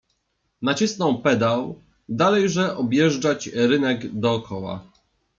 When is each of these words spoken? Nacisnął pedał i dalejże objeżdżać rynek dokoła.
Nacisnął 0.61 1.21
pedał 1.21 1.81
i 2.09 2.15
dalejże 2.15 2.77
objeżdżać 2.77 3.47
rynek 3.47 4.19
dokoła. 4.19 4.83